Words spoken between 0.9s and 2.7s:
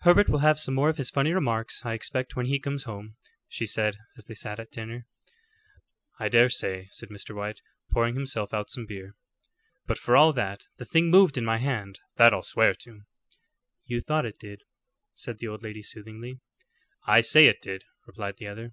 his funny remarks, I expect, when he